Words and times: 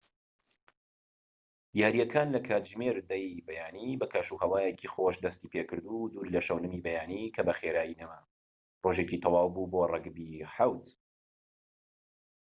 یارییەکان 1.81 2.27
لە 2.35 2.39
کاتژمێر 2.47 2.97
10:00ی 3.09 3.43
بەیانی 3.47 3.99
بە 3.99 4.07
کەشوهەوایەکی 4.13 4.91
خۆش 4.93 5.15
دەستی 5.25 5.51
پێکرد 5.53 5.85
و 5.87 6.09
دوور 6.13 6.27
لە 6.35 6.41
شەونمی 6.47 6.83
بەیانی 6.85 7.33
کە 7.35 7.41
بە 7.47 7.53
خێرایی 7.59 7.99
نەما، 8.01 8.21
ڕۆژێکی 8.83 9.21
تەواو 9.23 9.53
بوو 9.55 9.71
بۆ 9.73 9.81
ڕەگبی 9.93 10.29
7‏‎ 10.55 10.89